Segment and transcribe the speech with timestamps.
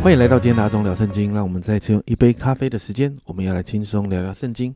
[0.00, 4.74] 欢迎来到今天拿中聊圣经，让我们再次用一杯咖啡的时间，我们要来轻松聊聊圣经。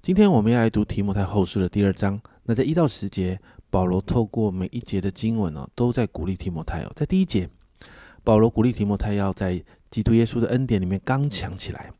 [0.00, 2.18] 今天我们要来读提摩太后书的第二章。
[2.44, 3.38] 那在一到十节，
[3.68, 6.92] 保罗透过每一节的经文哦，都在鼓励提摩太哦。
[6.94, 7.48] 在第一节，
[8.22, 11.90] 保罗鼓励提摩太要在基督耶稣的恩典里面刚强起来。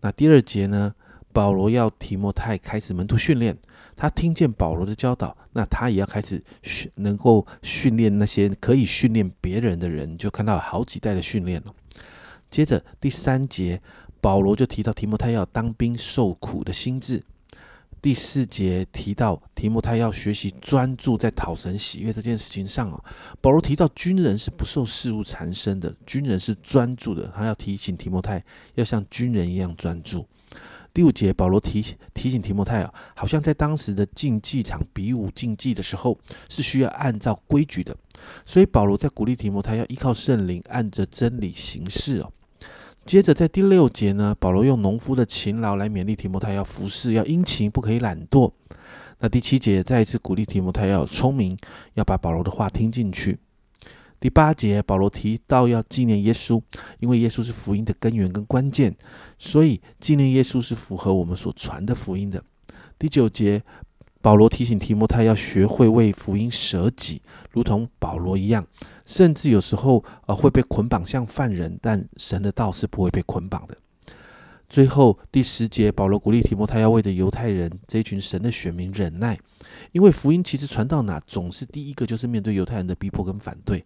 [0.00, 0.94] 那第二节呢，
[1.32, 3.56] 保罗要提摩太开始门徒训练。
[3.94, 11.74] 他听见保罗的教导，那他也要开始训，能够训练那些可以训练别人的人，就看到好几代的训练了。
[12.50, 13.80] 接着第三节，
[14.20, 17.22] 保罗就提到提摩太要当兵受苦的心智。
[18.02, 23.04] 第四节提到提摩太要学习专注在讨神喜悦这件事情上啊。
[23.42, 28.42] 保罗提到军人是不受事物缠身的，军人是专注的，他要提醒提摩太
[28.74, 30.26] 要像军人一样专注。
[30.94, 37.94] 第五节，保罗提提醒提摩太啊，好像在当时的竞技场比武竞技的时候，是需要按照规矩的。
[38.46, 42.32] 所以保罗在鼓励提摩太要依靠圣灵，按着真理行事哦。
[43.10, 48.52] 接着在第六节呢，保罗用农夫的勤劳来勉励提摩太要服侍，要殷勤，不可以懒惰。
[49.18, 51.58] 那第七节再一次鼓励提摩太要聪明，
[51.94, 53.40] 要把保罗的话听进去。
[54.20, 56.62] 第八节，保罗提到要纪念耶稣，
[57.00, 58.94] 因为耶稣是福音的根源跟关键，
[59.40, 62.40] 所以纪念耶稣是符合我们所传的福音的。
[62.96, 63.60] 第九节，
[64.22, 68.66] 保罗提醒提摩太要学会为福音舍己，如同保罗一样，
[69.06, 73.76] 甚至有时候呃会被捆绑像犯人，但神的道是不会被捆绑的。
[74.68, 79.36] 最后第十节，保罗鼓励提摩太要为着犹太人这一群神的选民忍耐，
[79.90, 83.84] 因为福音其实传到哪，总是第一个就是面对犹太人的逼迫跟反对。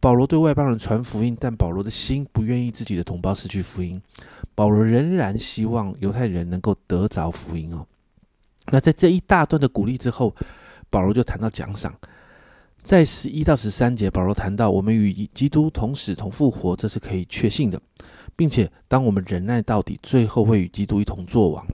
[0.00, 4.02] 保罗对外邦人传福音，但保罗的心不愿意自己的同胞失去福音。
[4.56, 7.86] 保罗仍然希望犹太人能够得着福音哦。
[8.66, 10.34] 那在这一大段的鼓励之后，
[10.90, 11.94] 保罗就谈到奖赏，
[12.82, 17.80] 在十一到十三节，保罗谈到我们与基督同死同复活，这是可以确信的。
[18.36, 21.64] 并且，当我们忍耐到底，最后会与基督一同作王。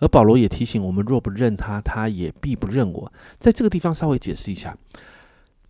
[0.00, 3.10] 而保罗也提醒我们：若不认他，他也必不认我。
[3.38, 4.76] 在这个地方稍微解释一下，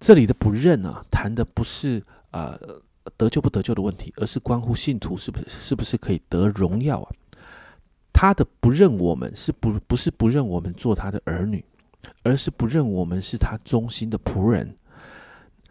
[0.01, 2.59] 这里的不认啊，谈的不是呃
[3.17, 7.13] 得救不得救的问题，而是关乎信徒是不是是不是可以得荣耀啊。
[8.25, 11.63] 他的不认我们是不不是不认我们做他的儿女，
[12.23, 14.75] 而是不认我们是他忠心的仆人。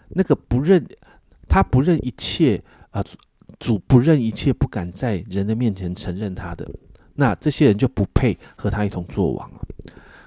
[0.09, 0.85] 那个不认，
[1.49, 3.03] 他不认一切啊。
[3.59, 6.69] 主不认一切，不敢在人的面前承认他的，
[7.15, 9.59] 那这些人就不配和他一同作王了。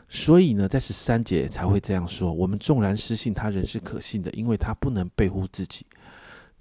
[0.08, 5.86] 所以呢，在十三节才会这样说：我们纵然失信，他人是可信的，因为他不能背乎自己。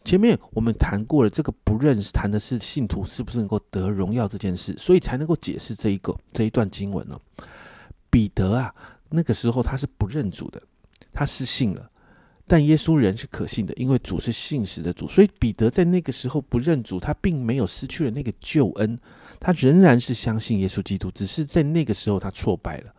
[0.06, 7.20] 前面我们谈过了，这个不认识谈的是信徒是不是能够得荣耀这件事，所以才能够解释这一个这一段经文呢。
[8.12, 8.74] 彼得啊，
[9.10, 10.62] 那个时候他是不认主的，
[11.12, 11.90] 他失信了。
[12.48, 19.00] 但耶稣人是可信的，因为主是信实的主，所以彼得在那个时候不认主，他并没有失去了那个救恩，
[19.40, 22.94] 他仍然是相信耶稣基督，只是在那个时候他挫败了。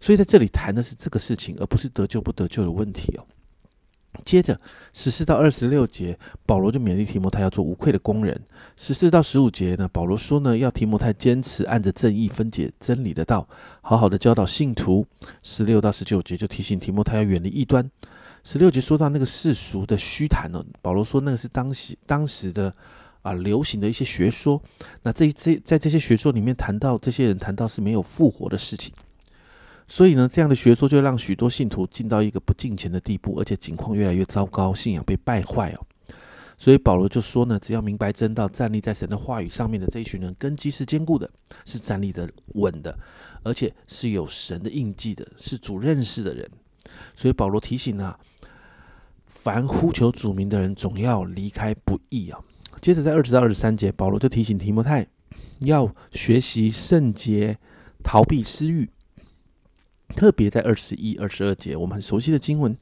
[0.00, 3.26] 所以在这里谈的是这个事情，而不是得救不得救的问题哦。
[4.24, 4.60] 接着
[4.92, 8.40] 十四到二十六节，保罗就勉励提摩太要做无愧的工人。
[8.76, 13.48] 十四到十五节呢，保罗说呢，要提摩太坚持按着正义分解真理的道，
[13.80, 15.06] 好好的教导信徒。
[15.42, 17.90] 十六到十九节就提醒提摩太要远离异端。
[18.42, 22.74] 十六节说到那个世俗的虚谈呢，保罗说那个是当时当时的
[23.22, 24.62] 啊流行的一些学说。
[25.02, 28.94] 那这这在这些学说里面谈到这些人谈到是没有复活的事情，
[29.90, 35.84] 所以呢，这样的学说就让许多信徒进到一个不敬虔的地步，而且境况越来越糟糕，信仰被败坏哦。
[36.56, 41.28] 所以保罗就说呢，只要明白真道，站立在神的话语上面的这一群人，根基是坚固的，
[41.64, 42.96] 是站立的稳的，
[43.42, 46.48] 而且是有神的印记的，是主认识的人。
[47.16, 48.16] 所以保罗提醒啊。
[49.26, 52.38] 凡呼求主名的人，总要离开不易啊。
[52.82, 55.06] 接着在二十到二十三节，保罗就提醒提摩太
[55.60, 57.56] 要学习圣洁，
[58.04, 58.90] 逃避私欲。
[60.16, 62.76] 特别在二十一、二十二节，我们很熟悉的经文：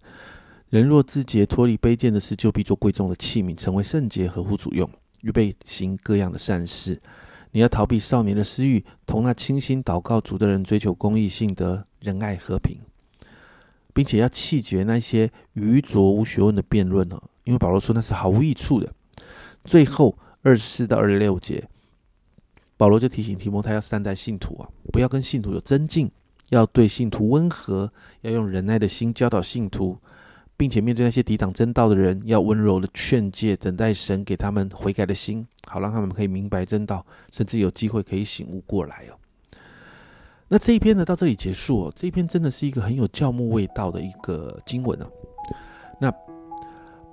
[0.70, 4.90] 人若自洁，脱离卑贱的事，就必做贵重的器皿，成为圣洁，合乎主用，
[5.22, 7.00] 预备行各样的善事。
[7.52, 12.78] 你要逃避少年的私欲，同那清心祷告主的人追求公义、信德、仁爱、和平。
[13.94, 18.94] 并且要弃绝那些愚拙无学问的辩论哦，因为保罗说那是毫无益处的。
[19.64, 21.68] 最后二十四到二十六节，
[22.76, 26.08] 保罗就提醒提摩太要善待信徒啊，不要跟信徒有争竞，
[26.50, 27.92] 要对信徒温和，
[28.22, 29.98] 要用忍耐的心教导信徒，
[30.56, 39.18] 并且面对那些抵挡真道的人，要温柔的劝诫，等待神给他们悔改的心，好让他们可以明白真道，甚至有机会可以醒悟过来哦。
[40.48, 41.92] 那这一篇呢，到这里结束哦。
[41.94, 45.06] 这一篇真的是一个很有教牧味道的一个经文啊。
[46.00, 46.10] 那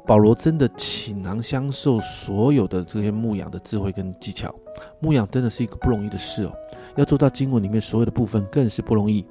[0.07, 4.55] 保罗真的倾囊相授所有的这些牧养的智慧跟技巧。
[4.99, 6.53] 牧养真的是一个不容易的事哦，
[6.95, 9.25] 要做到经文里面所有的部分更是不容易。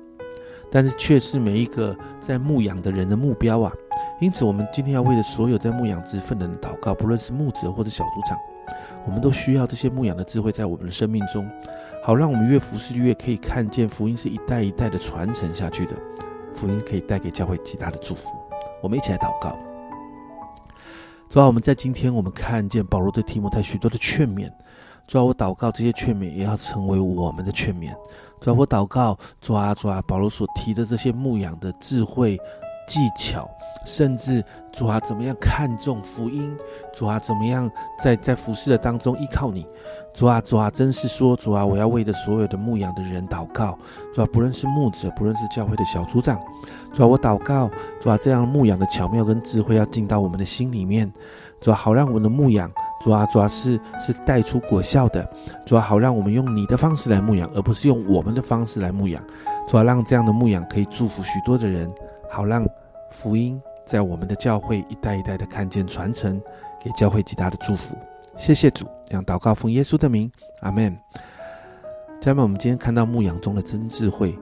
[0.73, 3.73] 但是却是每一个在牧养的人的目标啊。
[4.21, 8.37] 因此，我们今天要为了所有在牧养之份的人祷告，不论是牧者或者小组长，
[9.07, 11.49] 我们都需要这些牧养的智慧在我们的生命中，
[12.03, 15.95] 好让我们越服侍越可以看见福音是一代一代的传承下去的，
[16.53, 18.23] 福音可以带给教会极大的祝福。
[18.83, 19.57] 我们一起来祷告。
[21.35, 24.49] 主要，我们在今天我们看见保罗对提摩太许多的劝勉，
[25.05, 27.93] 主要，我祷告这些劝勉也要成为我们的劝勉。
[28.41, 32.39] 主要，我祷告，主啊，主啊，保罗所提的这些牧养的智慧
[32.87, 33.49] 技巧。
[33.87, 34.43] 甚至
[34.73, 36.57] 主啊，怎么样看重福音？
[36.95, 37.71] 主啊，怎么样
[38.03, 39.67] 在在服侍的当中依靠你？
[40.15, 43.79] 主啊，主啊，真是说主啊，我要为着所有的牧养的人祷告。
[44.15, 46.41] 主啊，不论是牧者，不论是教会的小组长，
[46.95, 47.71] 主啊，我祷告，
[48.01, 51.13] 主啊，这样牧养的巧妙跟智慧要进到我们的心里面。
[51.61, 52.73] 主啊，好让我们的牧养，
[53.03, 55.29] 主啊，主啊是是带出果效的。
[55.67, 59.23] 主啊，好让我们用你的方式来牧养，而不是用我们的方式来牧养。
[59.69, 61.91] 主啊，让这样的牧养可以祝福许多的人，
[62.29, 62.67] 好让
[63.11, 63.61] 福音。
[63.85, 66.41] 在我们的教会一代一代的看见传承，
[66.83, 67.95] 给教会极大的祝福。
[68.35, 70.97] 谢谢主，让祷告奉耶稣的名，阿门。
[72.19, 74.39] 家人们，我们今天看到牧羊中的真智慧，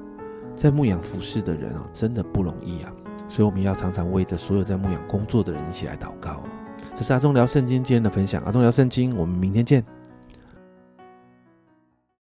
[0.55, 2.93] 在牧羊服侍的人啊，真的不容易啊。
[3.29, 6.41] 所以我们要常常为着所有在牧羊工作的人一起来祷告。
[6.95, 9.85] 这是阿忠聊圣经今天的分享，阿忠聊圣经，我们明天见。